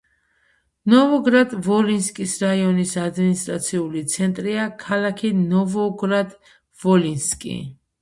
ნოვოგრად-ვოლინსკის 0.93 2.33
რაიონის 2.45 2.95
ადმინისტრაციული 3.03 4.03
ცენტრია 4.17 4.67
ქალაქი 4.87 5.35
ნოვოგრად-ვოლინსკი. 5.47 7.59